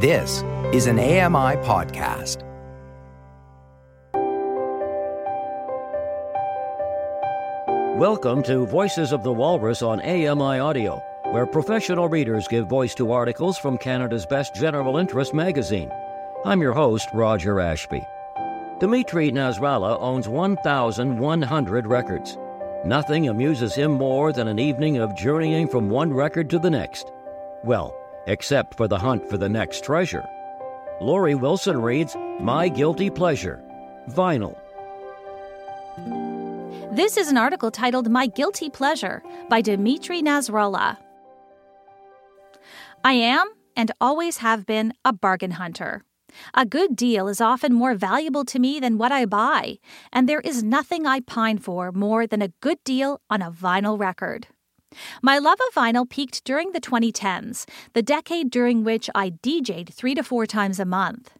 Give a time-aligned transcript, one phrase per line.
[0.00, 2.44] This is an AMI podcast.
[7.98, 13.10] Welcome to Voices of the Walrus on AMI Audio, where professional readers give voice to
[13.10, 15.90] articles from Canada's best general interest magazine.
[16.44, 18.06] I'm your host, Roger Ashby.
[18.78, 22.38] Dimitri Nasrallah owns 1,100 records.
[22.84, 27.10] Nothing amuses him more than an evening of journeying from one record to the next.
[27.64, 27.97] Well,
[28.28, 30.24] except for the hunt for the next treasure.
[31.00, 33.60] Laurie Wilson reads My Guilty Pleasure
[34.10, 34.56] Vinyl.
[36.94, 40.98] This is an article titled My Guilty Pleasure by Dimitri Nasrallah.
[43.04, 46.02] I am and always have been a bargain hunter.
[46.54, 49.78] A good deal is often more valuable to me than what I buy,
[50.12, 53.98] and there is nothing I pine for more than a good deal on a vinyl
[53.98, 54.48] record.
[55.22, 60.14] My love of vinyl peaked during the 2010s, the decade during which I DJed three
[60.14, 61.32] to four times a month.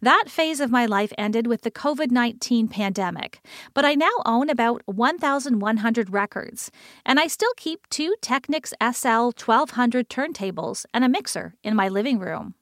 [0.00, 3.40] That phase of my life ended with the COVID 19 pandemic,
[3.74, 6.70] but I now own about 1,100 records,
[7.06, 12.18] and I still keep two Technics SL 1200 turntables and a mixer in my living
[12.18, 12.54] room.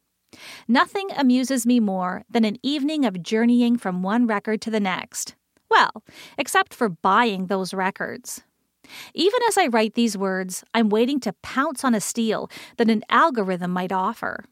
[0.68, 5.34] Nothing amuses me more than an evening of journeying from one record to the next.
[5.68, 6.04] Well,
[6.38, 8.42] except for buying those records.
[9.14, 13.02] Even as I write these words, I'm waiting to pounce on a steal that an
[13.08, 14.44] algorithm might offer.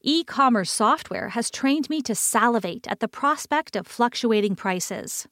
[0.00, 5.26] E commerce software has trained me to salivate at the prospect of fluctuating prices.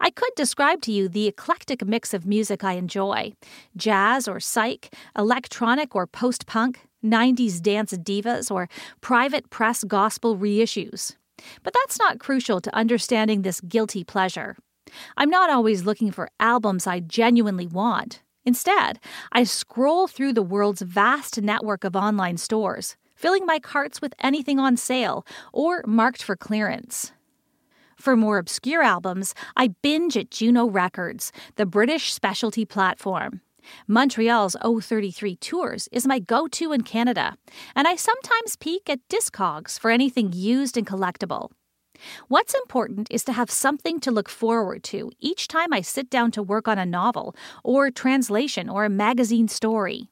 [0.00, 3.32] I could describe to you the eclectic mix of music I enjoy
[3.76, 8.68] jazz or psych, electronic or post punk, 90s dance divas, or
[9.00, 11.16] private press gospel reissues.
[11.62, 14.56] But that's not crucial to understanding this guilty pleasure.
[15.16, 18.22] I'm not always looking for albums I genuinely want.
[18.44, 19.00] Instead,
[19.32, 24.58] I scroll through the world's vast network of online stores, filling my carts with anything
[24.58, 27.12] on sale or marked for clearance.
[27.96, 33.40] For more obscure albums, I binge at Juno Records, the British specialty platform.
[33.88, 37.36] Montreal's Aux 33 Tours is my go to in Canada,
[37.74, 41.50] and I sometimes peek at Discogs for anything used and collectible.
[42.28, 46.30] What's important is to have something to look forward to each time I sit down
[46.32, 47.34] to work on a novel,
[47.64, 50.08] or translation, or a magazine story.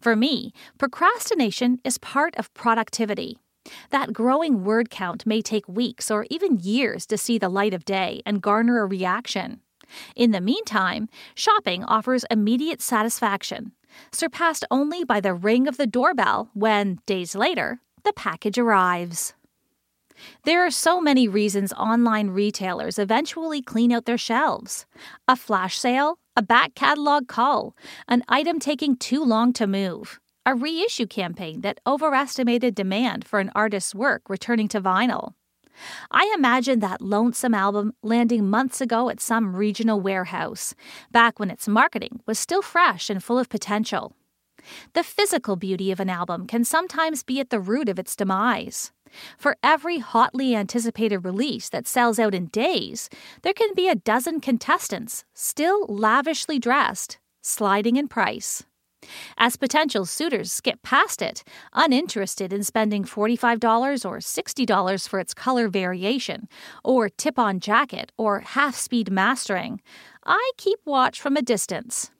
[0.00, 3.38] For me, procrastination is part of productivity.
[3.90, 7.84] That growing word count may take weeks or even years to see the light of
[7.84, 9.60] day and garner a reaction.
[10.16, 13.72] In the meantime, shopping offers immediate satisfaction,
[14.10, 19.34] surpassed only by the ring of the doorbell when, days later, the package arrives.
[20.44, 24.86] There are so many reasons online retailers eventually clean out their shelves
[25.28, 27.76] a flash sale, a back catalog call,
[28.08, 33.50] an item taking too long to move, a reissue campaign that overestimated demand for an
[33.54, 35.34] artist's work returning to vinyl.
[36.10, 40.74] I imagine that lonesome album landing months ago at some regional warehouse,
[41.10, 44.14] back when its marketing was still fresh and full of potential.
[44.92, 48.92] The physical beauty of an album can sometimes be at the root of its demise.
[49.38, 53.08] For every hotly anticipated release that sells out in days,
[53.42, 58.64] there can be a dozen contestants, still lavishly dressed, sliding in price.
[59.36, 65.68] As potential suitors skip past it, uninterested in spending $45 or $60 for its color
[65.68, 66.48] variation,
[66.84, 69.80] or tip on jacket, or half speed mastering,
[70.24, 72.10] I keep watch from a distance.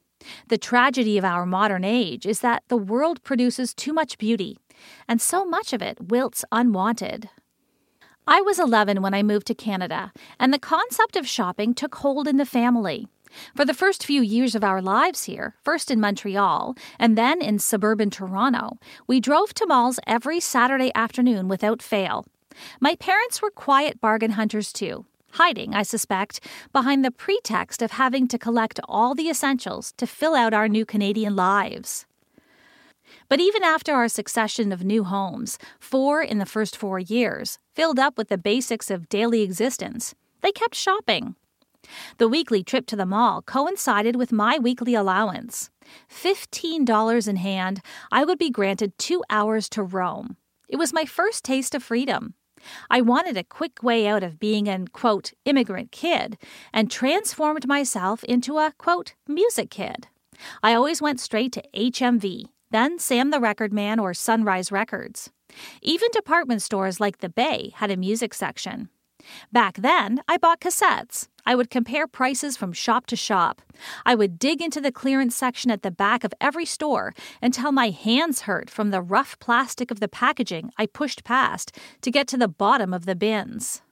[0.48, 4.56] The tragedy of our modern age is that the world produces too much beauty,
[5.08, 7.28] and so much of it wilts unwanted.
[8.26, 12.28] I was 11 when I moved to Canada, and the concept of shopping took hold
[12.28, 13.08] in the family.
[13.56, 17.58] For the first few years of our lives here, first in Montreal and then in
[17.58, 22.26] suburban Toronto, we drove to malls every Saturday afternoon without fail.
[22.80, 26.40] My parents were quiet bargain hunters too, hiding, I suspect,
[26.72, 30.84] behind the pretext of having to collect all the essentials to fill out our new
[30.84, 32.06] Canadian lives.
[33.32, 37.98] But even after our succession of new homes, four in the first four years, filled
[37.98, 41.36] up with the basics of daily existence, they kept shopping.
[42.18, 45.70] The weekly trip to the mall coincided with my weekly allowance.
[46.10, 47.80] $15 in hand,
[48.10, 50.36] I would be granted two hours to roam.
[50.68, 52.34] It was my first taste of freedom.
[52.90, 56.36] I wanted a quick way out of being an, quote, immigrant kid
[56.70, 60.08] and transformed myself into a, quote, music kid.
[60.62, 65.30] I always went straight to HMV, then Sam the Record Man or Sunrise Records.
[65.82, 68.88] Even department stores like the Bay had a music section.
[69.52, 71.28] Back then, I bought cassettes.
[71.44, 73.62] I would compare prices from shop to shop.
[74.04, 77.90] I would dig into the clearance section at the back of every store until my
[77.90, 82.36] hands hurt from the rough plastic of the packaging I pushed past to get to
[82.36, 83.82] the bottom of the bins.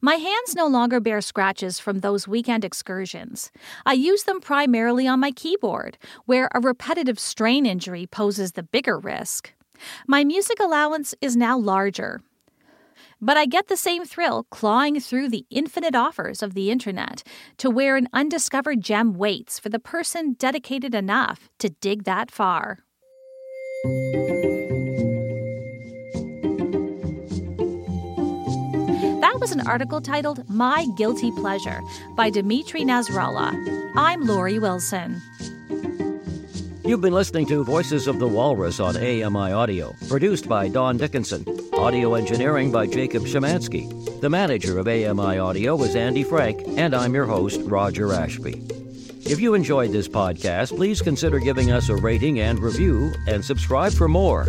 [0.00, 3.50] My hands no longer bear scratches from those weekend excursions.
[3.84, 8.98] I use them primarily on my keyboard, where a repetitive strain injury poses the bigger
[8.98, 9.52] risk.
[10.06, 12.20] My music allowance is now larger.
[13.20, 17.24] But I get the same thrill clawing through the infinite offers of the internet
[17.56, 22.84] to where an undiscovered gem waits for the person dedicated enough to dig that far.
[29.48, 31.80] Was an article titled My Guilty Pleasure
[32.14, 33.54] by Dimitri Nasrallah.
[33.96, 35.22] I'm Laurie Wilson.
[36.84, 41.46] You've been listening to Voices of the Walrus on AMI Audio, produced by Don Dickinson.
[41.72, 44.20] Audio engineering by Jacob Shemansky.
[44.20, 48.62] The manager of AMI Audio is Andy Frank, and I'm your host, Roger Ashby.
[49.24, 53.92] If you enjoyed this podcast, please consider giving us a rating and review, and subscribe
[53.92, 54.48] for more.